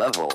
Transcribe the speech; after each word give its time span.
level. 0.00 0.32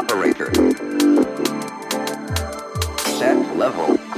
Operator. 0.00 0.50
Set 3.18 3.36
level. 3.54 4.09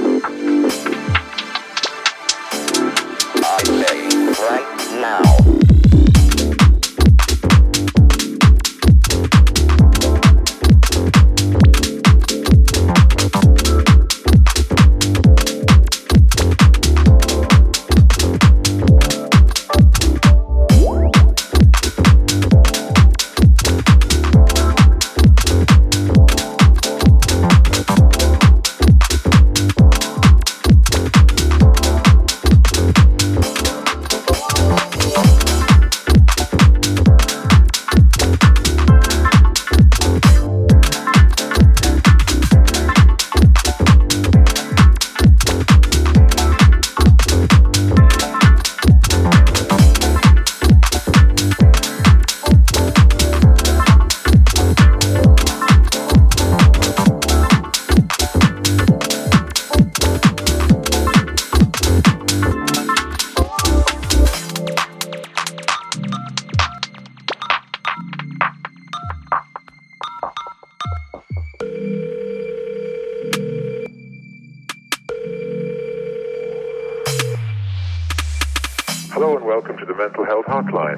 Welcome 79.53 79.77
to 79.77 79.85
the 79.85 79.93
Mental 79.93 80.25
Health 80.25 80.45
Hotline. 80.45 80.97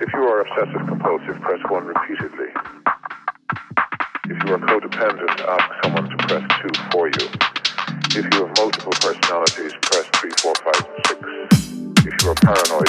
If 0.00 0.12
you 0.12 0.18
are 0.18 0.40
obsessive 0.40 0.84
compulsive, 0.88 1.40
press 1.42 1.60
1 1.68 1.84
repeatedly. 1.84 2.48
If 4.24 4.42
you 4.42 4.54
are 4.54 4.58
codependent, 4.58 5.40
ask 5.46 5.84
someone 5.84 6.10
to 6.10 6.16
press 6.26 6.42
2 6.60 6.90
for 6.90 7.06
you. 7.06 7.30
If 8.18 8.26
you 8.34 8.46
have 8.46 8.56
multiple 8.58 8.90
personalities, 8.98 9.74
press 9.80 10.06
3, 10.16 10.30
4, 10.42 10.54
5, 10.56 10.74
6. 11.06 11.20
If 12.04 12.20
you 12.20 12.30
are 12.30 12.34
paranoid, 12.34 12.81